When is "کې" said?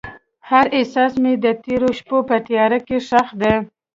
2.87-2.97